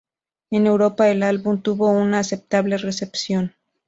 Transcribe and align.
En 0.49 0.65
Europa, 0.65 1.09
el 1.11 1.21
álbum 1.21 1.61
tuvo 1.61 1.91
una 1.91 2.17
aceptable 2.17 2.79
recepción. 2.79 3.53